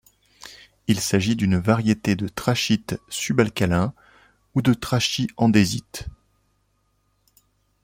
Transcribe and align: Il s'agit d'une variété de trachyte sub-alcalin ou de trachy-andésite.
Il 0.87 0.99
s'agit 0.99 1.35
d'une 1.35 1.59
variété 1.59 2.15
de 2.15 2.27
trachyte 2.27 2.99
sub-alcalin 3.07 3.93
ou 4.55 4.63
de 4.63 4.73
trachy-andésite. 4.73 6.07